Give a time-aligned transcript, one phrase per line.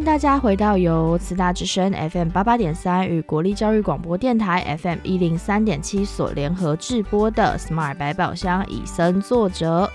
[0.00, 9.88] 迎大家回到由慈大之声 FM 八八点三与国立教育广播电台 FM 一零三点七所联合制播的 Smart 百宝箱以身作则。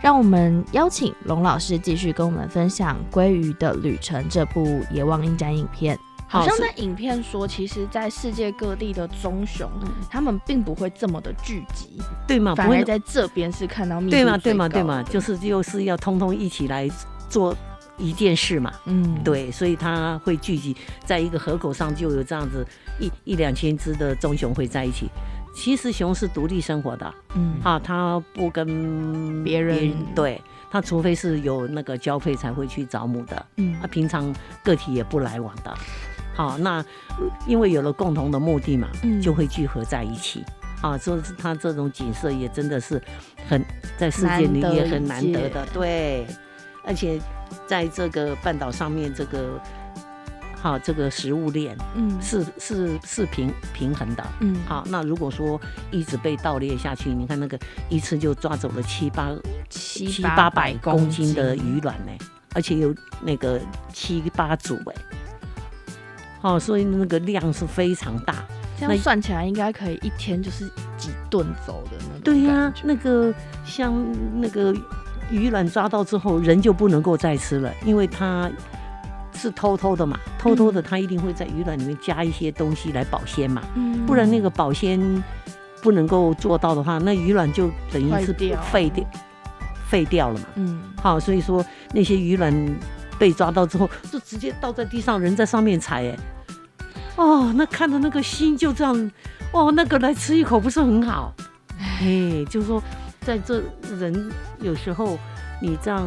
[0.00, 5.98] 让我们邀请龙老师继续跟我们分享《鲑鱼的旅程》这部野望影展影片。
[6.28, 9.68] 好像在影片说，其实，在世界各地的棕熊，
[10.08, 12.54] 他们并不会这么的聚集，对吗？
[12.54, 14.38] 反而在这边是看到密度对吗？
[14.38, 14.68] 对吗？
[14.68, 15.02] 对吗？
[15.02, 16.88] 就是又是要通通一起来
[17.28, 17.52] 做
[18.00, 18.72] 一件事嘛。
[18.86, 22.66] 嗯，对，所以它会聚集在一个河口上，就有这样子
[22.98, 25.08] 一一两千只的棕熊会在一起。
[25.54, 30.40] 其实熊是独立生活的，嗯，啊，它不跟别人对，
[30.70, 34.32] 它除非是有那个交配才会去找母的，嗯，它平常
[34.64, 35.74] 个体也不来往的。
[36.34, 36.82] 好，那
[37.48, 38.88] 因为有了共同的目的嘛，
[39.20, 40.44] 就会聚合在一起。
[40.80, 43.02] 啊，所以它这种景色也真的是
[43.48, 43.62] 很
[43.98, 46.24] 在世界里也很难得的，对。
[46.84, 47.20] 而且
[47.66, 49.60] 在这个半岛上面，这个
[50.60, 54.56] 好这个食物链，嗯，是是是平平衡的，嗯。
[54.66, 57.58] 好，那如果说一直被盗猎下去，你看那个
[57.88, 59.30] 一次就抓走了七八
[59.68, 62.12] 七八百公斤的鱼卵呢，
[62.54, 63.60] 而且有那个
[63.92, 64.94] 七八组哎。
[66.42, 68.44] 好，所以那个量是非常大，
[68.78, 70.66] 这样算起来应该可以一天就是
[70.96, 73.30] 几顿走的那对呀，那个
[73.64, 73.94] 像
[74.40, 74.74] 那个
[75.30, 78.50] 鱼卵抓到之后，人就不能够再吃了，因为它
[79.32, 83.62] 是偷偷的嘛，偷偷的它一定会在鱼卵里面加一些东西来保鲜嘛，
[84.06, 85.00] 不然那个保鲜
[85.82, 88.32] 不能够做到的话，那鱼卵就等于是
[88.70, 89.06] 废掉
[89.88, 90.46] 废掉了嘛。
[90.56, 92.54] 嗯，好，所以说那些鱼卵。
[93.20, 96.16] 被抓到之后，就直接倒在地上，人在上面踩，哎，
[97.16, 99.10] 哦，那看着那个心就这样，
[99.52, 101.34] 哦，那个来吃一口不是很好？
[102.00, 102.82] 哎，就是说，
[103.20, 103.62] 在这
[103.98, 105.18] 人有时候
[105.60, 106.04] 你这样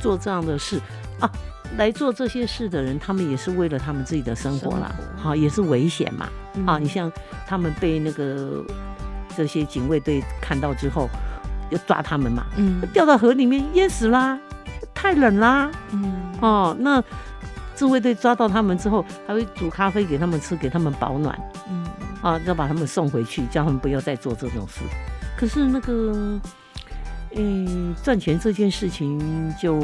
[0.00, 0.80] 做这样的事
[1.20, 1.30] 啊，
[1.76, 6.28] 来做这些事的人，他们也是为了他们自己的生活啦，好，也是危险嘛，
[6.66, 7.10] 啊，你像
[7.46, 8.64] 他们被那个
[9.36, 11.08] 这些警卫队看到之后，
[11.70, 14.38] 要抓他们嘛，嗯，掉到河里面淹死啦。
[14.94, 16.12] 太冷啦，嗯。
[16.40, 17.02] 哦，那
[17.74, 21.36] 自卫队抓到他们之后，还会煮咖啡给他们吃，给他们保暖，
[21.68, 21.84] 嗯。
[22.20, 24.80] 啊，要把他们送回去，叫他们不要再做这种事。
[25.42, 26.40] 可是那个，
[27.34, 29.76] 嗯，赚钱这件事情就，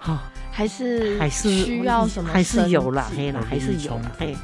[0.00, 4.36] 哈，还是还是需要什么，还是有啦，黑啦，还是有嘿。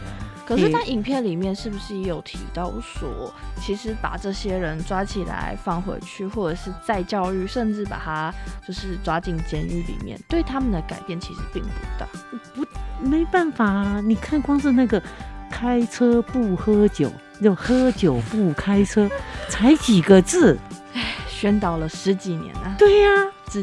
[0.46, 8.32] 可是，在影片里面是不是也有提到说，其实把这些人抓起来放回去，或者是再教育，甚至把他
[8.64, 12.06] 就是抓进监狱里面，对他们的改变其实并不大。
[12.54, 12.64] 不，
[13.04, 14.00] 没办法啊！
[14.00, 15.02] 你看，光是那个
[15.50, 17.10] 开车不喝酒，
[17.42, 19.08] 就喝酒不开车，
[19.48, 20.58] 才几个字，
[20.94, 22.74] 唉，宣导了十几年了。
[22.78, 23.08] 对呀，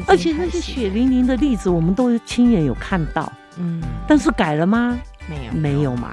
[0.06, 3.32] 而且那些血淋淋的例子，我们都亲眼有看到。
[3.56, 4.98] 嗯，但是改了吗？
[5.28, 6.12] 没有，没有嘛。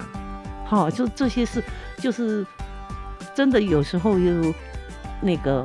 [0.65, 1.63] 好，就这些事，
[1.97, 2.45] 就是
[3.35, 4.53] 真的有时候又
[5.21, 5.63] 那个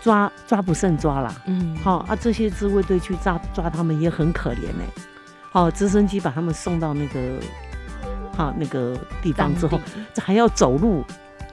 [0.00, 1.34] 抓抓不胜抓啦。
[1.46, 4.84] 嗯，好啊，这些自卫队去抓抓他们也很可怜呢。
[5.50, 7.20] 好，直升机把他们送到那个
[8.36, 9.80] 好那个地方之后，
[10.12, 11.02] 这还要走路，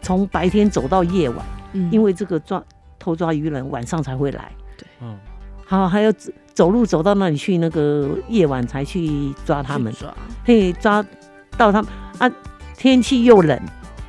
[0.01, 1.45] 从白天走到夜晚，
[1.91, 2.63] 因为这个抓
[2.99, 4.51] 偷抓鱼人晚上才会来。
[4.77, 5.17] 对，嗯，
[5.65, 9.91] 好，还要走走路走到那里去，那个夜晚才去抓他们。
[9.93, 11.03] 抓，嘿，抓
[11.57, 11.91] 到他们。
[12.19, 12.29] 啊，
[12.77, 13.59] 天气又冷，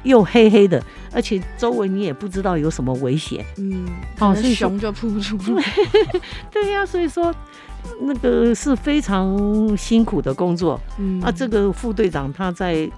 [0.03, 3.45] 又黑黑的，而且周围你也不知道有什么危险。
[3.59, 3.87] 嗯，
[4.19, 5.65] 哦，所以熊就扑不出来。
[6.51, 7.33] 对呀，所以说
[8.01, 10.81] 那个是非常辛苦的工作。
[10.99, 12.91] 嗯，啊，这个副队长他在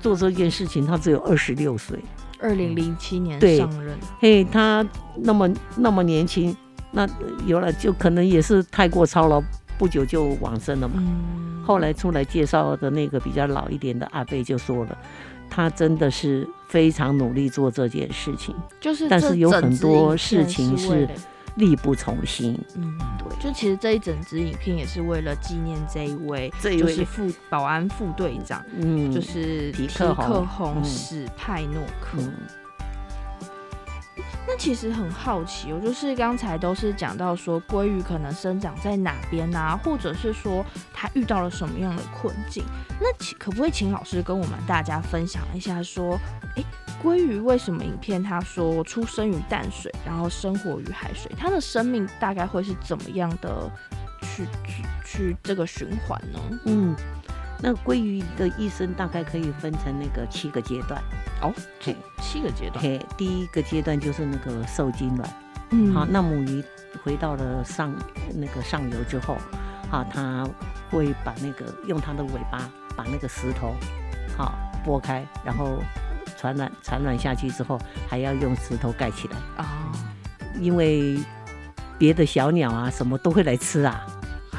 [0.00, 1.98] 做这件事情，他只有二十六岁，
[2.40, 3.96] 二零零七年上任。
[4.20, 4.86] 嘿，他
[5.16, 6.56] 那么那么年轻，
[6.90, 7.08] 那
[7.46, 9.42] 有了就可能也是太过操劳。
[9.78, 11.02] 不久就往生了嘛。
[11.64, 14.98] 后来出来介绍的那个比较老一点的阿贝就说了，
[15.48, 21.08] 他真的是非常努力做这件事情，就是但是有很多事情是
[21.56, 22.58] 力不从心。
[22.76, 32.18] 嗯，对，就其实这一整支影片也是为了纪念这一位，就是副保安副队长，嗯，就是皮克洪史派诺克。
[34.46, 42.64] 那其实很好奇，我就是刚才都是讲到说鲑鱼可能生长在哪边啊，或者是说它遇到了什么样的困境。
[43.00, 46.18] 那请可不可以请老师跟我们大家分享一下，说，
[46.56, 46.64] 哎，
[47.02, 53.70] 鲑鱼为什么影片他说出生于淡水，然后生活于海水，它的生命大概会是怎么样的
[54.22, 56.40] 去去去这个循环呢？
[56.64, 56.96] 嗯。
[57.62, 61.02] 那鲑鱼的一生大概可以分成那个七个阶段。
[61.42, 62.82] 哦，七七个阶段。
[62.82, 65.30] 嘿，第一个阶段就是那个受精卵，
[65.70, 66.62] 嗯，好，那母鱼
[67.02, 67.92] 回到了上
[68.34, 69.36] 那个上游之后，
[69.90, 70.46] 好，它
[70.90, 73.74] 会把那个用它的尾巴把那个石头
[74.36, 74.54] 好
[74.84, 75.78] 拨开，然后
[76.38, 77.78] 产卵产卵下去之后，
[78.08, 79.92] 还要用石头盖起来，啊，
[80.58, 81.18] 因为
[81.98, 84.06] 别的小鸟啊什么都会来吃啊，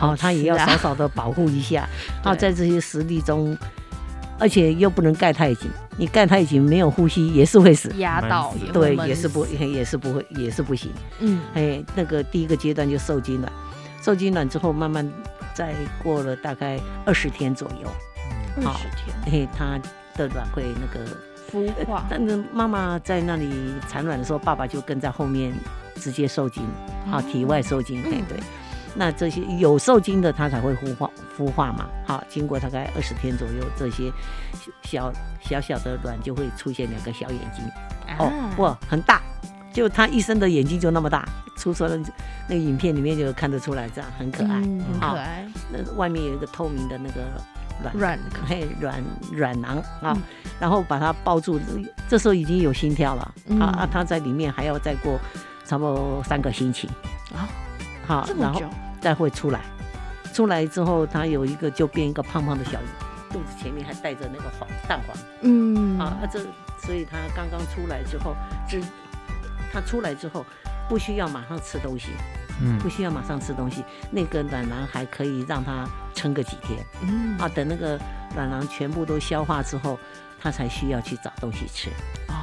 [0.08, 1.88] 好、他也要少少的保护一下。
[2.24, 2.40] 好， 对。
[2.40, 3.58] 在这些实力中，
[4.40, 7.92] 而且又不能盖太紧，你盖太紧没有呼吸也是会死。
[7.98, 10.92] 压到对，也是不死也是不会也是不行。
[11.20, 11.40] 嗯。
[11.54, 13.52] 哎，那个第一个阶段就受精卵，
[14.02, 15.08] 受精卵之后慢慢
[15.54, 17.88] 再过了大概二十天左右，
[18.64, 19.16] 好二十天。
[19.32, 19.80] 嘿，它
[20.18, 21.06] 的卵会那个，
[21.52, 23.50] 孵化，但是妈妈在那里
[23.88, 25.54] 产卵的时候，爸爸就跟在后面
[25.96, 26.64] 直接受精，
[27.12, 28.40] 啊，体外受精，哎嗯，对。
[28.96, 31.88] 那这些有受精的，它才会孵化孵化嘛。
[32.06, 34.12] 好，经过大概二十天左右，这些
[34.84, 35.12] 小
[35.42, 37.64] 小小的卵就会出现两个小眼睛。
[38.20, 39.22] 哦啊，哇，很大，
[39.74, 42.12] 就它一生的眼睛就那么大，出生的
[42.50, 44.60] 那个影片里面就看得出来，这样很可爱。
[44.60, 47.22] 嗯很可爱，那外面有一个透明的那个
[47.84, 50.22] 卵，软嘿，卵卵囊啊，嗯。
[50.60, 51.60] 然后把它抱住，
[52.10, 53.60] 这时候已经有心跳了，嗯。
[53.62, 55.18] 啊啊，它在里面还要再过
[55.66, 56.90] 差不多三个星期，
[57.34, 57.48] 啊，
[58.12, 58.62] 好这，么然后，
[59.00, 59.62] 再会出来，
[60.34, 62.86] 出来之后它有一个就变一个胖胖的小鱼，
[63.32, 65.18] 肚子前面还带着那个黄蛋黄。
[65.42, 65.98] 嗯。
[65.98, 66.40] 啊，这
[66.78, 68.36] 所以他刚刚出来之后，
[68.68, 68.82] 只
[69.72, 70.46] 他出来之后
[70.90, 72.10] 不需要马上吃东西，
[72.62, 72.78] 嗯。
[72.80, 76.86] 不需要马上吃东西，那个卵囊还可以让它撑个几天。
[77.02, 77.38] 嗯。
[77.38, 77.98] 啊，等那个
[78.36, 79.98] 卵囊全部都消化之后，
[80.38, 81.90] 它才需要去找东西吃。
[82.28, 82.34] 哦，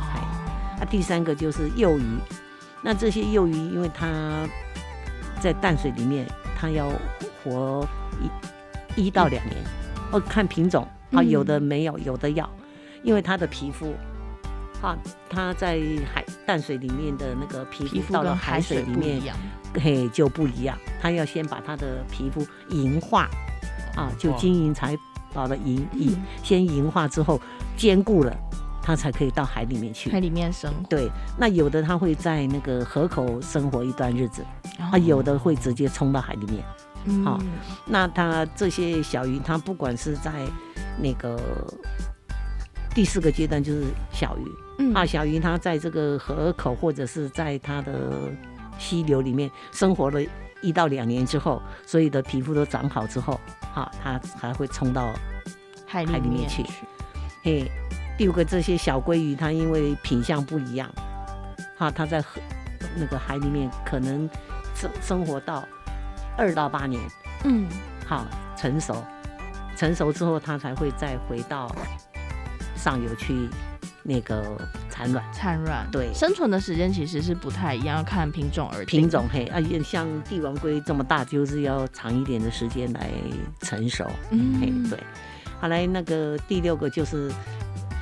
[0.81, 2.19] 啊，第三个就是幼鱼，
[2.81, 4.09] 那这些幼鱼因为它
[5.41, 6.27] 在淡水里面，
[6.59, 6.91] 它要
[7.43, 7.87] 活
[8.97, 9.57] 一一到两年，
[10.13, 12.49] 哦，看品种啊，有的嗯没有，有的要，
[13.03, 13.95] 因为它的皮肤。
[14.81, 14.97] 啊，
[15.29, 15.77] 它在
[16.15, 19.21] 海淡水里面的那个皮皮肤肤到了海海水里面
[19.75, 20.79] 嘿就不一样。
[21.03, 23.29] 它要先把它的皮肤银化，
[23.97, 24.97] 啊，就金银财
[25.35, 27.41] 宝的银银嗯，先银化之后
[27.77, 28.33] 坚固了，
[28.89, 30.11] 它才可以到海里面去。
[30.11, 34.43] 海里面生活，对，那有的它会在那个河口生活一段日子，
[34.79, 36.65] 啊啊，有的会直接冲到海里面。
[37.05, 37.23] 嗯。
[37.23, 37.39] 好
[37.85, 40.33] 那它这些小鱼，它不管是在
[40.99, 41.39] 那个
[42.95, 44.49] 第四个阶段，就是小鱼。
[44.79, 44.95] 嗯。
[44.95, 48.11] 啊，小鱼它在这个河口或者是在它的
[48.79, 50.19] 溪流里面生活了
[50.63, 53.39] 一到两年之后，所有的皮肤都长好之后，
[53.71, 55.13] 好，它还会冲到
[55.87, 56.63] 海海里面去。
[56.63, 56.75] 面去，
[57.43, 57.71] 嘿，
[58.19, 60.93] 第五个这些小鲑鱼，它因为品相不一样，
[61.79, 62.41] 哈，它在河
[62.97, 64.29] 那个海里面可能
[64.75, 65.65] 生生活到
[66.37, 67.01] 二到八年，
[67.45, 67.67] 嗯。
[68.05, 68.27] 好
[68.57, 69.05] 成熟，
[69.77, 71.71] 成熟之后它才会再回到
[72.75, 73.47] 上游去
[74.03, 74.57] 那个
[74.89, 75.23] 产卵。
[75.31, 76.11] 产卵，对。
[76.15, 79.03] 生存的时间其实是不太一样，要看品种而定。
[79.03, 83.11] 品种嘿啊，像帝王龟这么大，就是要长一点的时间来
[83.61, 84.05] 成熟。
[84.31, 84.99] 嘿，嗯，对，
[85.61, 87.31] 好来那个第六个就是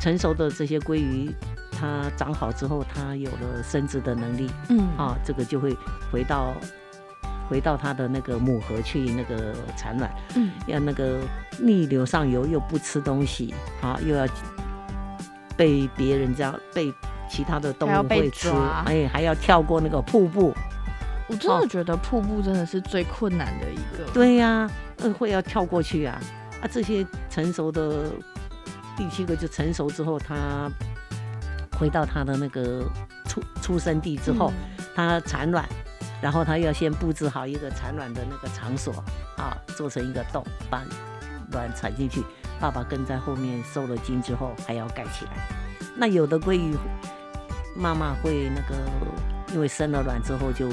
[0.01, 1.31] 成熟的这些鲑鱼，
[1.73, 4.87] 它长好之后，它有了生殖的能力嗯。
[4.97, 5.77] 啊，这个就会
[6.13, 6.55] 回到
[7.49, 10.51] 回到它的那个母河去那个产卵，嗯。
[10.67, 11.19] 要那个
[11.59, 14.27] 逆流上游又不吃东西啊，又要
[15.57, 16.93] 被别人这样被
[17.29, 18.51] 其他的动物会吃，
[18.85, 20.55] 哎，还要跳过那个瀑布，
[21.29, 26.21] 我真的哦觉得瀑布真的是最困难的一个，，对呀、嗯，会要跳过去啊。
[26.63, 26.65] 啊！
[26.73, 28.11] 这些成熟的
[28.97, 30.71] 第七个就成熟之后，他
[31.79, 32.85] 回到他的那个
[33.27, 34.53] 出出生地之后，
[34.95, 35.69] 他产卵，
[36.23, 38.93] 然后他要先布置好一个产卵的那个场所
[39.37, 40.83] 啊，做成一个洞，把
[41.53, 42.25] 卵产进去。
[42.59, 45.33] 爸爸跟在后面受了精之后，还要盖起来。
[45.95, 46.75] 那有的鲑鱼
[47.77, 48.75] 妈妈会那个，
[49.53, 50.71] 因为生了卵之后就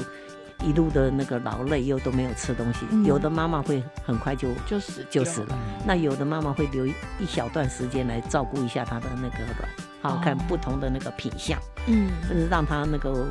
[0.64, 2.86] 一路的那个劳累，又都没有吃东西。
[2.90, 3.04] 嗯。
[3.04, 5.58] 有的妈妈会很快就就死就死了。
[5.86, 9.68] 那有的妈妈会留一一小段时间来照顾一下她的那个卵，
[10.00, 12.10] 好哦看不同的那个品相，嗯，
[12.50, 13.26] 让她那个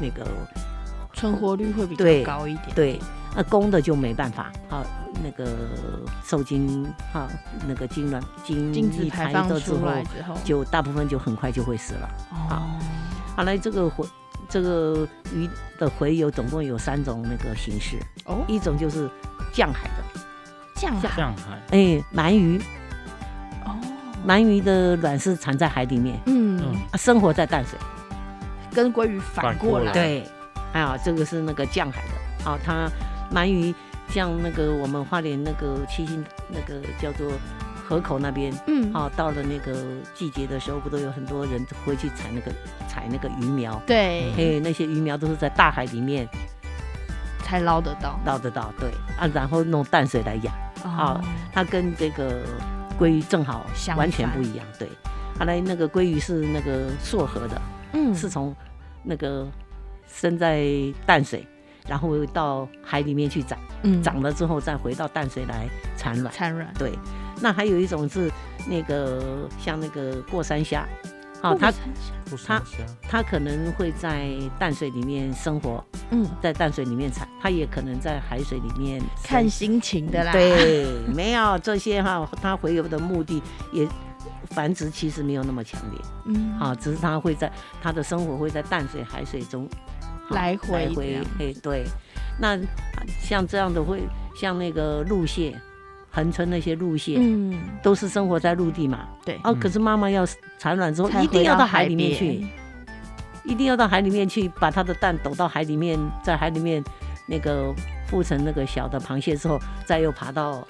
[0.00, 0.26] 那个
[1.14, 3.00] 存活率会比较高一点，对，
[3.34, 4.84] 那公的就没办法，好
[5.22, 5.50] 那个
[6.24, 7.28] 受精哈
[7.66, 12.08] 那个精卵精精子排放之后，出来之后，就大部分就很快就会死了。
[12.30, 12.68] 哦，
[13.36, 13.42] 好。
[13.44, 14.06] 来，这个回
[14.52, 19.08] 这个鱼的洄游总共有三种那个形式，哦，一种就是
[19.50, 20.20] 降海的，
[20.74, 21.08] 降海。
[21.16, 21.58] 降海。
[21.70, 22.60] 哎，鳗鱼，
[23.64, 23.80] 哦，
[24.26, 26.60] 鳗鱼的卵是产在海里面，嗯。
[26.98, 27.78] 生活在淡水。
[28.74, 29.90] 跟鲑鱼反反过来。
[29.92, 30.28] 对，
[30.70, 32.86] 还有这个是那个降海的，好、它
[33.32, 33.74] 鳗鱼
[34.10, 37.32] 像那个我们花莲那个七星那个叫做
[37.92, 39.76] 河口那边，嗯，好、到了那个
[40.14, 42.50] 季节的时候，不都有很多人会去采那个
[42.88, 43.78] 采那个鱼苗？
[43.86, 46.26] 对，嘿，那些鱼苗都是在大海里面。
[47.44, 48.88] 才捞得到，捞得到，对。
[49.18, 51.20] 啊，然后弄淡水来养，啊，
[51.52, 52.40] 它跟这个
[52.98, 54.64] 鲑鱼正好相完全不一样。
[54.78, 54.88] 对，
[55.38, 57.60] 后来那个鲑鱼是那个溯河的，
[57.92, 58.14] 嗯。
[58.14, 58.56] 是从
[59.02, 59.46] 那个
[60.06, 60.64] 生在
[61.04, 61.46] 淡水，
[61.86, 64.02] 然后到海里面去长，嗯。
[64.02, 65.68] 长了之后再回到淡水来
[65.98, 66.34] 产卵。
[66.34, 66.92] 产卵，对，
[67.42, 68.30] 那还有一种是
[68.68, 70.86] 那个像那个过山虾，
[71.42, 83.86] 好、它过山虾不山虾，它可能会在淡水里面生活，嗯，在淡水里面产，它也可能在海水里面看心情的啦，，对，没有这些哈，它回游的目的也
[84.50, 86.00] 繁殖其实没有那么强烈。
[86.26, 89.68] 嗯，啊，只是它会在它的生活会在淡水、海水中
[90.28, 91.84] 好来回来回哎对，
[92.40, 92.56] 那
[93.20, 94.02] 像这样的会
[94.36, 95.60] 像那个陆蟹，
[96.12, 97.16] 恒春那些路线。
[97.18, 99.58] 嗯，都是生活在陆地嘛，对，哦，嗯。
[99.58, 100.24] 可是妈妈要
[100.58, 102.46] 产卵之后，一定要到海里面去，
[103.44, 106.84] 一定要到海里面去，把它的蛋抖到海里面，在海里面
[107.26, 107.74] 那个
[108.08, 110.66] 孵成那个小的螃蟹之后，再又爬到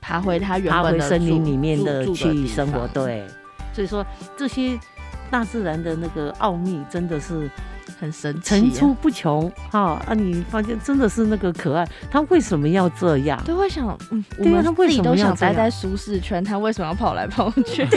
[0.00, 2.86] 爬回它原爬回森林里面的去生活。
[2.88, 3.26] 对，
[3.74, 4.78] 所以说这些
[5.30, 7.50] 大自然的那个奥秘真的是
[7.98, 10.14] 很神奇啊，层出不穷哈啊！
[10.14, 13.42] 你发现真的是那个可爱，他为什么要这样？
[13.44, 17.86] 都会想，嗯，我对啊们他为什么都想待在舒适圈，他为什么要跑来跑去？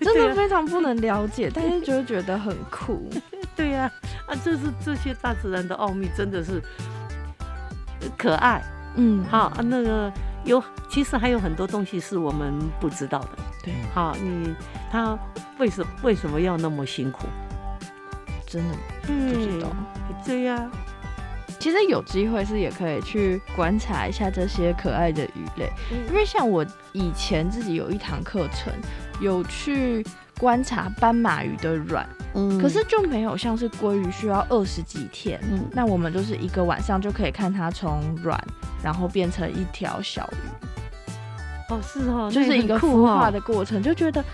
[0.00, 3.08] 真的非常不能了解，但是就会觉得很酷。
[3.56, 3.90] 对呀、
[4.26, 6.62] 啊，这是这些大自然的奥秘，真的是
[8.00, 8.62] 呃可爱。
[8.96, 10.12] 嗯，好啊，那个
[10.44, 13.30] 有，其实还有很多东西是我们不知道的。
[13.62, 14.54] 对，好，你
[14.90, 15.18] 他
[15.58, 17.26] 为什为什么要那么辛苦？
[18.46, 19.68] 真的不嗯知道。
[20.24, 20.70] 对呀、
[21.58, 25.70] 其实有机会是也可以去观察一下这些可爱的鱼类，
[26.08, 28.72] 因为像我以前自己有一堂课程，
[29.20, 30.04] 有去
[30.40, 32.58] 观察斑马鱼的卵，嗯。
[32.58, 35.62] 可是就没有像是鲑鱼需要二十几天，嗯。
[35.72, 38.42] 那我们就是一个晚上就可以看它从卵，
[38.82, 44.24] 然后变成一条小鱼，哦是哦，就是一个孵化的过程，就觉得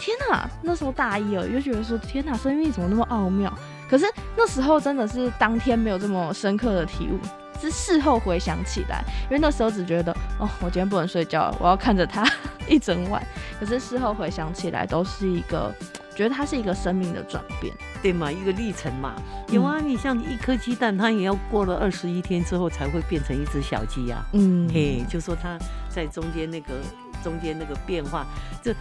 [0.00, 0.50] 天哪！
[0.60, 3.56] 那时候大一而已，就觉得说天哪，生命怎么那么奥妙？
[3.88, 4.06] 可是
[4.36, 7.18] 那时候真的是当天没有这么深刻的体悟，
[7.64, 12.22] 是事后回想起来，因为那时候只觉得哦，我今天不能睡觉了，我要看着它
[12.68, 13.24] 一整晚。
[13.58, 15.72] 可是事后回想起来，都是一个
[16.14, 17.74] 觉得它是一个生命的转变。
[18.02, 19.14] 对嘛，一个历程嘛。
[19.48, 26.74] 有啊，你像一颗鸡蛋，它也要过了二十一天之后才会变成一只小鸡呀、嗯，嘿，就说它在中间那个
[27.22, 28.26] 中间那个变化，
[28.62, 28.74] 这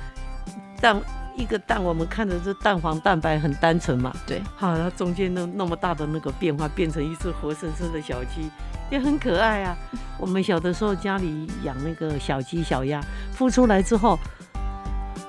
[0.82, 1.00] 蛋
[1.36, 8.52] 一个蛋，我们看着这蛋黄蛋白很单纯嘛，对，好，它中间那那么大的那个变化，变成一只活生生的小鸡，
[8.90, 9.76] 也很可爱啊。
[10.18, 13.02] 我们小的时候家里养那个小鸡小鸭，
[13.38, 14.18] 孵出来之后，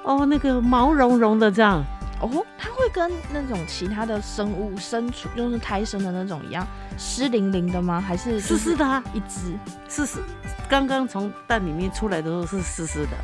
[0.05, 1.83] 哦，那个毛茸茸的这样，
[2.21, 8.01] 哦，它会跟那种其他的生物生出，就是胎生的那种一样湿淋淋的吗？
[8.01, 9.57] 还是湿湿的啊，一只？
[9.89, 10.21] 湿湿，
[10.69, 13.17] 刚刚从蛋里面出来的时候是湿湿的，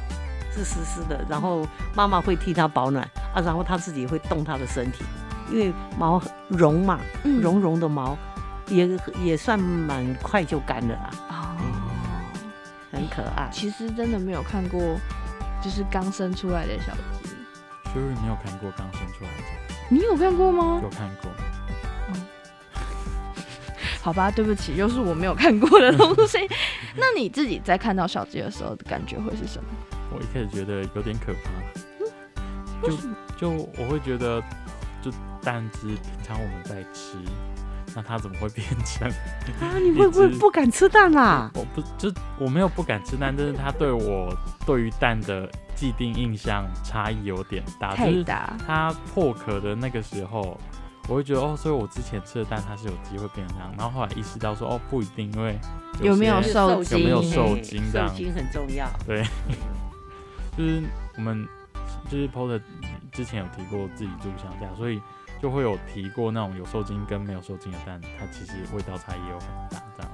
[0.50, 5.04] 是湿湿的，然后妈妈会替它保暖啊，然后它自己会动它的身体，
[5.52, 8.16] 因为毛很绒嘛，嗯绒绒的毛
[8.70, 8.88] 也
[9.22, 11.56] 也算蛮快就干了啦，哦，
[12.92, 13.48] 很可爱。
[13.52, 14.80] 其实真的没有看过，
[15.62, 17.30] 就是刚生出来的小鸡。
[17.92, 19.74] 所以你有看过刚生出来的？
[19.88, 20.80] 你有看过吗？
[20.82, 21.30] 有看过，
[24.00, 26.38] 好吧，对不起，又是我没有看过的东西。
[26.96, 29.68] 那你自己在看到小鸡的时候的感觉会是什么？
[30.12, 32.96] 我一开始觉得有点可怕，就
[33.36, 34.40] 就我会觉得，
[35.02, 35.10] 就
[35.42, 37.16] 蛋汁平常我们在吃，
[37.94, 39.08] 那它怎么会变成？
[39.60, 41.50] 啊，你会不会不敢吃蛋啦？
[41.54, 44.34] 我不就我没有不敢吃蛋，但是它对我
[44.66, 50.58] 对于蛋的既定印象差异有点大，就是太大，它破壳的那个时候，
[51.08, 55.58] 我会觉得哦，所以我之前吃的蛋它是有机会变成这样，然后后来意识到说哦不一定，因为
[56.02, 58.88] 有没有些受有没有精受嘿精这样受精很重要。
[59.06, 59.24] 对
[60.56, 60.82] 就是
[61.16, 61.46] 我们
[62.10, 62.60] 就是 POT
[63.12, 65.00] 之前有提过自己住乡下，所以
[65.42, 70.12] 就会有提过那种有受精跟没有受精的蛋，它其实味道差异有很大这样。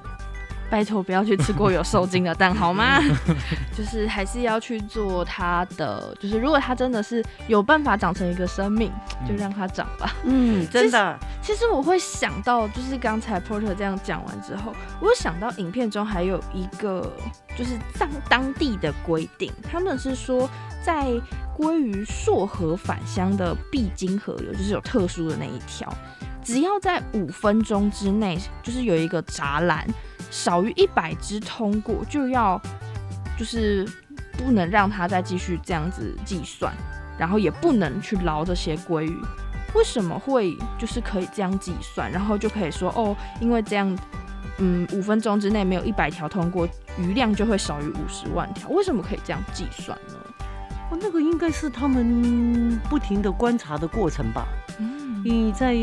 [0.69, 2.99] 拜托不要去吃过有受精的蛋好吗？
[3.77, 8.91] 就是还是要去做它的，就是如果它真的是有办法长成一个生命，
[9.27, 10.15] 就让它长吧。
[10.23, 17.13] 嗯，真的，其实我会想到，就是刚才 Porter 这样讲完之后，我有想到影片中还有一个
[17.55, 20.49] 就是当当地的规定，他们是说
[20.83, 21.05] 在
[21.55, 25.87] 鲑鱼溯河返乡的必经河流，就是有特殊的那一条，
[26.43, 29.87] 只要在五分钟之内，就是有一个栅栏
[30.31, 32.59] 少于一百只通过，就要
[33.37, 33.87] 就是
[34.37, 36.73] 不能让它再继续这样子计算，
[37.17, 39.17] 然后也不能去捞这些鲑鱼。
[39.75, 43.97] 为什么会就是可以这样计算，然后就可以说哦，因为这样
[44.57, 46.67] 嗯五分钟之内没有一百条通过，
[46.97, 48.69] 余量就会少于五十万条。
[48.69, 50.15] 为什么可以这样计算呢？
[50.89, 54.47] 哦，那个应该是他们不停的观察的过程吧。
[54.79, 55.75] 嗯你在，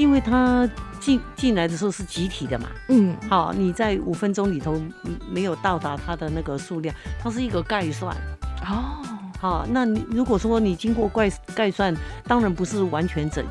[0.00, 0.66] 因为他
[0.98, 8.16] 进进来的时候是集体的嘛，嗯好，你在五分钟里头嗯没有到达它的那个数量，它是一个概算。
[8.64, 8.96] 哦，
[9.38, 11.94] 好，那你如果说你经过概概算，
[12.26, 13.44] 当然不是完全准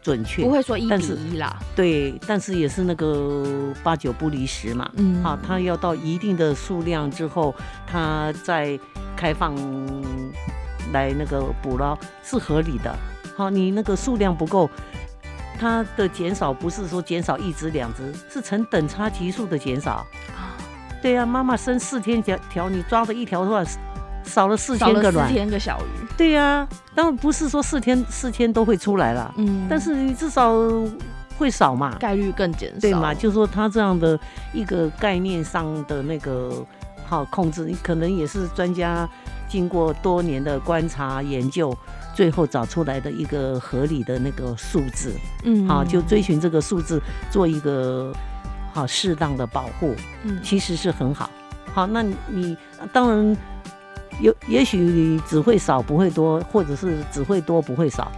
[0.00, 1.54] 准确不，会说一比一啦。
[1.76, 3.44] 对，但是也是那个
[3.82, 4.90] 八九不离十嘛。
[4.96, 7.54] 嗯好，它要到一定的数量之后，
[7.86, 8.80] 它再
[9.14, 9.54] 开放
[10.94, 12.96] 来那个捕捞是合理的。
[13.36, 14.70] 好，你那个数量不够，
[15.58, 20.06] 它的减少不是说减少一只两只，是呈等差级数的减少。
[20.36, 20.54] 啊
[21.02, 23.62] 对呀、妈妈生四天条条，你抓了一条的话，
[24.24, 25.30] 少了四千个卵。
[25.30, 26.06] 天个小鱼。
[26.16, 30.54] 对呀、当然不是说四天四天都会出来了，嗯但是你至少
[31.36, 31.94] 会少嘛。
[32.00, 32.80] 概率更减少。
[32.80, 33.12] 对嘛？
[33.12, 34.18] 就说它这样的
[34.54, 36.64] 一个概念上的那个
[37.04, 39.06] 好控制，你可能也是专家
[39.46, 41.76] 经过多年的观察研究，
[42.14, 45.12] 最后找出来的一个合理的那个数字。
[45.42, 48.12] 嗯好，就追寻这个数字，做一个
[48.72, 51.28] 好适当的保护，嗯其实是很好。
[51.74, 52.56] 好，那你你
[52.92, 53.36] 当然
[54.20, 58.10] 有，也许只会少不会多，或者是只会多不会少。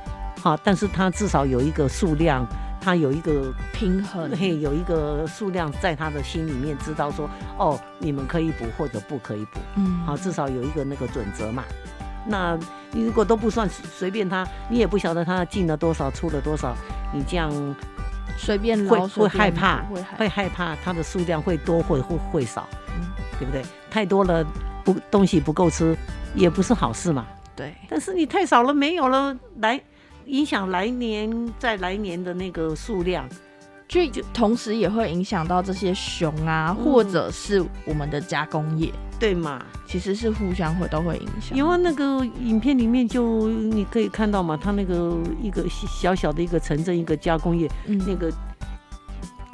[0.42, 2.46] 好，但是它至少有一个数量，
[2.80, 4.30] 它有一个平衡。
[4.36, 11.64] 嘿，有一个数量在他的心里面知道说，哦，你们可以补或者不可以补，嗯好，至少有一个那个准则嘛。
[12.28, 12.58] 那
[12.96, 16.74] 你如果都不算，随便他，你也不晓得他进了多少，出了多少，
[17.12, 17.52] 你这样
[18.38, 23.04] 随便会会害怕会害会害怕它的数量会多会会会少，嗯
[23.38, 23.62] 对不对？
[23.90, 24.42] 太多了
[24.82, 25.94] 不东西不够吃，
[26.34, 27.26] 也不是好事嘛。
[27.54, 29.78] 对，但是你太少了，没有了，来
[30.24, 33.28] 影响来年再来年的那个数量。
[33.88, 34.00] 就
[34.34, 39.64] 同时也会影响到这些熊啊，嗯或者是我们的加工业，对嘛？
[39.86, 41.56] 其实是互相会都会影响。
[41.56, 48.32] 因为，那个影片里面就你可以看到嘛，它那个一个小小的一个城镇，一个加工业，嗯那个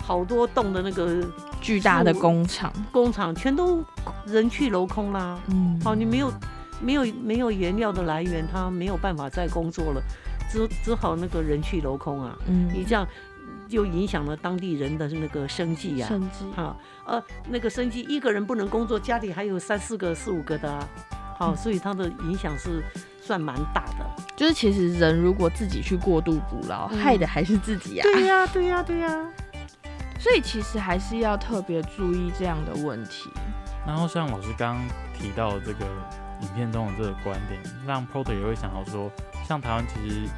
[0.02, 1.24] 好多栋的那个
[1.60, 3.84] 巨大的工厂，工厂全都
[4.26, 5.38] 人去楼空啦。
[5.48, 6.32] 嗯，好，你没有
[6.80, 10.02] 没有没有原料的来源，它没有办法再工作了，
[10.50, 12.36] 只只好那个人去楼空啊。
[12.48, 13.06] 嗯，你这样
[13.72, 20.86] 就影响了当地人的那个生计呀、生计啊，呃，那个生计一个人不能工作，家里还有三四个、四五个的啊。
[21.38, 22.84] 好，所以它的影响是
[23.20, 24.04] 算蛮大的。
[24.36, 28.02] 就是其实人如果自己去过度捕捞，嗯害的还是自己啊。
[28.02, 29.26] 对呀、对呀、对呀、
[30.18, 33.30] 所以其实还是要特别注意这样的问题。
[33.86, 35.86] 然后像老师刚刚提到这个
[36.42, 39.10] 影片中的这个观点，让 Porter 也会想到说，
[39.48, 40.28] 像台湾其实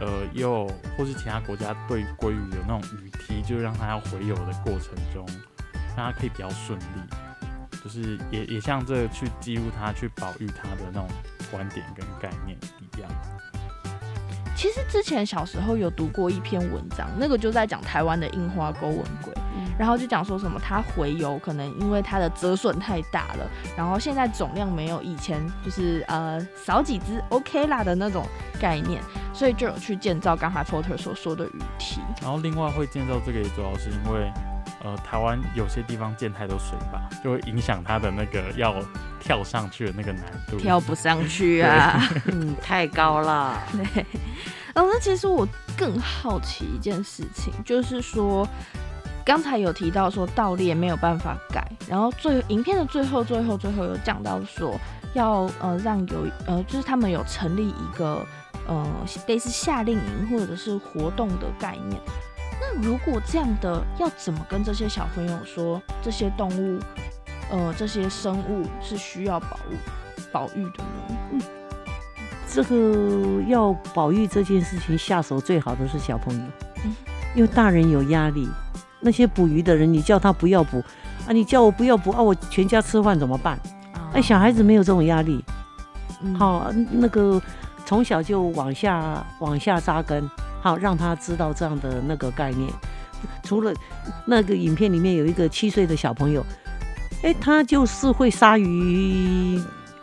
[0.00, 5.26] 呃又或是其他国家对鲑鱼有那种鱼梯，就是让它要回游的过程中，
[5.96, 11.08] 让它可以比较顺利，就是也也像这个去记录它、去保育它的那种
[11.50, 13.10] 观点跟概念一样。
[14.56, 28.26] 其实之前小时候有读过一篇文章，那个就在讲台湾的樱花钩吻龟，嗯然后就讲说什么它回游可能因为它的折损太大了，然后现在总量没有以前就是呃少几只 OK 啦的那种
[28.60, 29.00] 概念，
[29.38, 32.00] 所以就有去建造刚才 Porter 所说的雨梯。
[32.20, 34.32] 然后另外会建造这个也主要是因为，
[34.82, 38.74] 呃，台湾有些地方建太多水坝，就会影响它的那个要
[39.20, 40.56] 跳上去的那个难度。
[40.56, 42.02] 跳不上去啊！
[42.26, 43.62] 嗯，太高了。
[43.70, 44.02] 对，
[44.74, 45.46] 哦，那其实我
[45.76, 48.44] 更好奇一件事情，就是说，
[49.24, 54.76] 刚才有提到说盗猎没有办法改，然后最影片的最后最后最后有讲到说
[55.14, 58.26] 要呃让有呃就是他们有成立一个
[58.68, 58.86] 呃
[59.26, 62.00] 类似夏令营或者是活动的概念。
[62.60, 66.80] 那如果这样的，要怎么跟这些小朋友说这些动物
[67.50, 69.40] 呃这些生物是需要
[70.30, 71.44] 保育的呢？
[72.50, 76.42] 这个要保育这件事情，下手最好的是小朋友
[76.84, 76.94] 嗯，
[77.34, 78.48] 因为大人有压力。
[79.00, 80.80] 那些捕鱼的人，你叫他不要捕
[81.26, 83.54] 啊，你叫我不要捕啊，我全家吃饭怎么办？
[83.92, 85.44] 啊哎，小孩子没有这种压力，
[86.20, 87.40] 嗯好，那个
[87.88, 90.28] 从小就往下往下扎根，
[90.60, 92.70] 好，让他知道这样的那个概念。
[93.42, 93.72] 除了
[94.26, 96.44] 那个影片里面有一个七岁的小朋友，
[97.22, 99.58] 哎，他就是会杀鱼，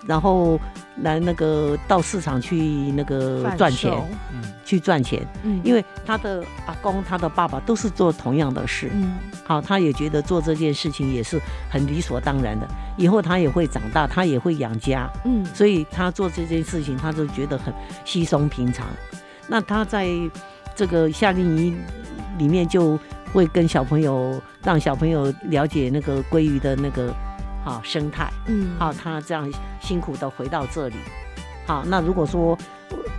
[0.07, 0.59] 然后
[1.01, 2.57] 来那个到市场去
[2.93, 3.91] 那个赚钱，
[4.33, 5.59] 嗯，去赚钱，嗯。
[5.63, 9.17] 因为他的阿公、他的爸爸都是做同样的事，嗯。
[9.43, 15.45] 好，他也觉得做这件事情也是很理所当然的，以后他也会长大，他也会养家，嗯。
[15.53, 17.73] 所以他做这件事情，他就觉得很
[18.05, 18.87] 稀松平常。
[19.47, 20.07] 那他在
[20.75, 21.77] 这个夏令营
[22.37, 22.97] 里面就
[23.31, 27.13] 会跟小朋友让小朋友了解那个鲑鱼的那个
[27.65, 29.51] 好生态，嗯，好，他这样
[29.81, 30.95] 辛苦的回到这里，
[31.65, 32.55] 好，那如果说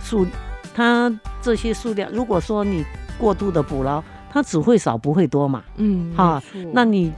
[0.01, 0.25] 数
[0.73, 2.83] 他这些数量，如果说你
[3.19, 7.11] 过度的捕捞，它只会少不会多嘛，嗯，好那你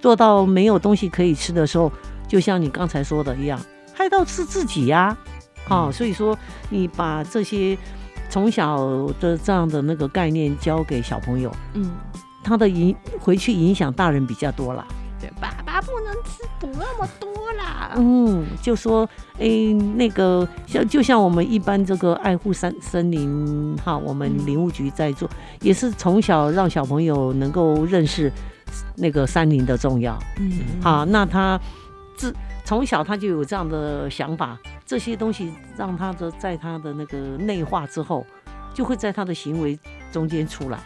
[0.00, 1.92] 做到没有东西可以吃的时候，
[2.26, 3.60] 就像你刚才说的一样，
[3.94, 5.16] 害到是自己呀、
[5.68, 5.92] 好、嗯。
[5.92, 6.36] 所以说
[6.70, 7.76] 你把这些
[8.30, 11.90] 从小的这样的那个概念教给小朋友，嗯，
[12.42, 14.86] 他的影回去影响大人比较多了。
[15.20, 15.61] 对，爸爸
[15.92, 17.92] 不能吃补那么多啦。
[17.96, 25.28] 嗯，就说诶，那个像就像我们一般这个爱护山森林哈，我们嗯林务局在做，
[25.60, 28.32] 也是从小让小朋友能够认识
[28.96, 30.18] 那个山林的重要。
[30.38, 30.50] 嗯，
[30.82, 31.60] 好，那他
[32.16, 38.24] 自从小他就有这样的想法，这些东西让他的在他的那个内化之后，
[38.72, 39.78] 就会在他的行为
[40.10, 40.78] 中间出来。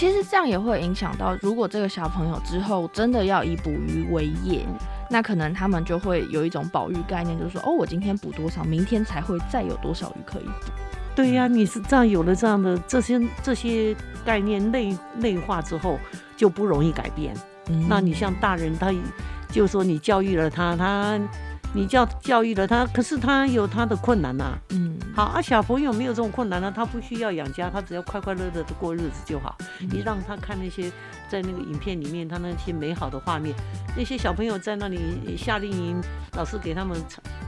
[0.00, 4.64] 其实这样也会影响到，如果这个小朋友之后真的要以捕鱼为业，
[5.10, 10.72] 那可能他们就会有一种保育概念，就是说，哦，我今天捕多少，明天才会再有多少鱼可以捕。
[11.14, 15.98] 对呀、你是这样有了这样的这些这些概念内内化之后，
[16.34, 17.34] 就不容易改变。
[17.68, 18.90] 嗯那你像大人，他
[19.50, 21.20] 就说你教育了他，他
[21.72, 29.56] 你教教育了他，可是他有他的困难呐、嗯，好啊，小朋友没有这种困难呢、他不需要养家，他只要快快乐乐的过日子就好。
[29.78, 30.90] 你让他看那些
[31.28, 33.54] 在那个影片里面，他那些美好的画面，
[33.96, 36.02] 那些小朋友在那里夏令营，
[36.36, 37.00] 老师给他们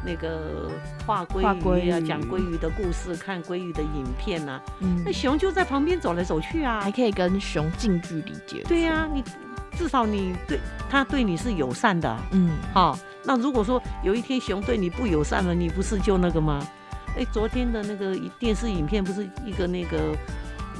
[0.06, 0.70] 那个
[1.04, 6.92] 画鲑画鲑鱼啊，讲鲑鱼的故事，看鲑鱼的影片呐、嗯那熊就在旁边走来走去啊还。
[6.92, 8.68] 可以跟熊近距离接触。
[8.68, 9.24] 对呀、你
[9.82, 12.22] 至少你对他对你是友善的啊。
[12.30, 16.64] 嗯，好，那如果说有一天熊对你不友善了，你不是就那个吗？
[17.16, 20.16] 哎，昨天的那个电视影片不是一个那个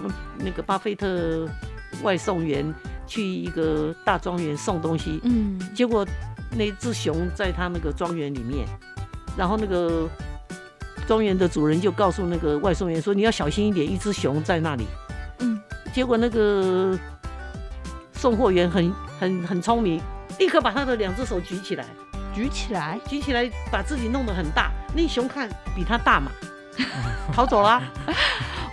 [0.05, 1.49] 嗯那个巴菲特
[2.05, 2.73] 外送员
[3.09, 6.07] 去一个大庄园送东西，嗯，结果
[6.53, 8.65] 那只熊在他那个庄园里面，
[9.37, 10.09] 然后那个
[11.09, 14.87] 庄园的主人就告诉那个外送员说：“你要小心一点，一只熊在那里。”
[15.41, 15.61] 嗯，
[15.93, 16.97] 结果那个
[18.23, 20.01] 送货员很很很聪明，
[20.39, 21.85] 立刻把他的两只手举起来，
[22.33, 22.97] 举起来。
[23.09, 24.71] 举起来把自己弄得很大。
[24.95, 26.31] 那熊看比他大嘛，
[27.35, 27.83] 逃走啦、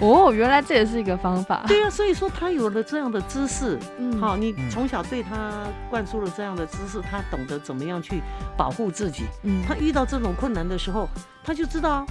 [0.02, 1.64] 哦，原来这也是一个方法。
[1.68, 8.22] 对啊，所以说他有了这样的知识，嗯，好，你嗯从小对他灌输了这样的知识，他懂得怎么样去
[8.56, 9.24] 保护自己。
[9.42, 11.10] 嗯，他遇到这种困难的时候，
[11.50, 12.06] 他就知道啊，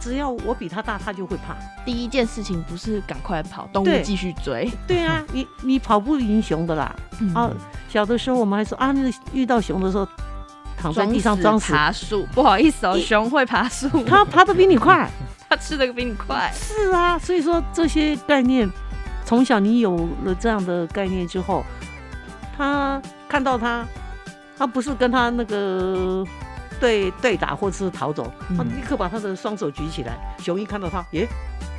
[0.00, 1.54] 只要我比他大，他就会怕。
[1.84, 4.66] 第一件事情不是赶快跑，动物对继续追。
[4.86, 6.96] 对啊， 你你跑不赢熊的啦。
[7.20, 7.50] 嗯啊，
[7.86, 10.08] 小的时候我们还说啊，那个遇到熊的时候，
[10.78, 15.06] 躺在地上装死，爬树，不好意思哦，熊会爬树，它爬的比你快。
[15.50, 16.50] 它吃的比你快。
[16.54, 18.66] 是啊，所以说这些概念，
[19.26, 21.62] 从小你有了这样的概念之后，
[22.56, 22.98] 他
[23.28, 23.86] 看到他，
[24.56, 26.24] 他不是跟他那个
[26.80, 30.16] 对对打或是逃走，他嗯立刻把他的双手举起来。
[30.38, 31.26] 熊一看到他，耶，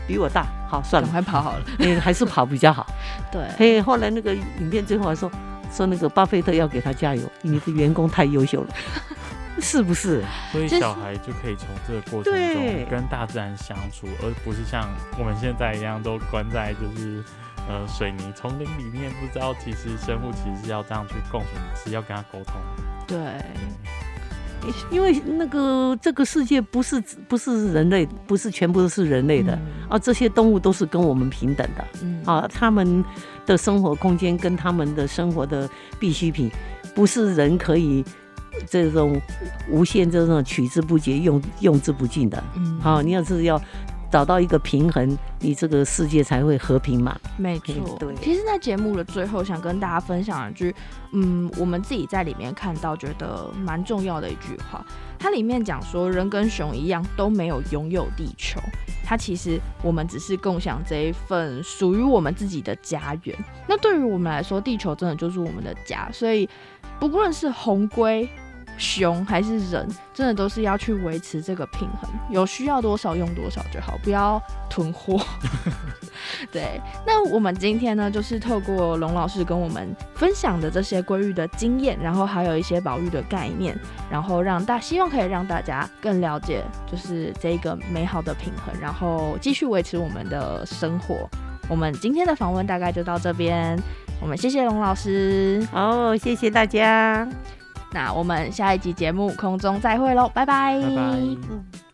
[0.08, 1.62] 比我大，好算赶了，快跑好了。
[1.80, 2.86] 你，还是跑比较好。
[3.32, 5.32] 对，嘿，后来那个影片最后还说
[5.72, 8.74] 说那个巴菲特要给他加油，你的员工太优秀了，
[9.62, 10.24] 是不是？
[10.52, 17.24] 所以小孩就可以从这个过程中跟大自然相处，而不是像我们现在一样都关在就是
[17.68, 22.56] 呃水泥丛林里面，不知道其实生物其实是要这样去共存，是要跟他沟通。
[23.08, 23.18] 对，
[24.92, 33.04] 因为那个这个世界不是不是人类，不是全部都是人类的、嗯啊，这些动物都是跟我们平等的嗯，啊，他们
[33.46, 35.70] 的生活空间跟他们的生活的
[36.00, 36.52] 必需品，
[36.94, 38.04] 不是人可以
[38.68, 39.20] 这种
[39.70, 42.44] 无限这种取之不竭、用用之不尽的。
[42.56, 43.62] 嗯，好、你要是要
[44.12, 47.18] 找到一个平衡，你这个世界才会和平嘛。
[47.38, 47.98] 没错嗯。
[48.00, 50.74] 对其实，在节目的最后，想跟大家分享一句，
[51.12, 54.86] 嗯，我们自己在里面看到觉得蛮重要的一句话。
[55.18, 58.60] 它里面讲说，人跟熊一样都没有拥有地球，
[59.06, 63.38] 它其实我们只是共享这一份属于我们自己的家园。
[63.68, 66.50] 那对于我们来说，地球真的就是我们的家，所以
[67.00, 68.28] 不论是红龟。
[68.80, 75.20] 熊还是人，真的都是要去维持这个平衡，有需要多少用多少就好，不要囤货。
[76.52, 83.78] 对，那我们今天呢，就是透过龙老师跟我们分享的这些规律的经验，然后还有一些保育的概念，
[84.10, 91.30] 然后让大希望可以让大家更了解，就是这个美好的平衡，然后继续维持我们的生活。
[91.70, 93.78] 我们今天的访问大概就到这边，
[94.22, 97.28] 我们谢谢龙老师，好，谢谢大家。
[97.92, 101.89] 那我们下一集节目空中再会喽，拜拜，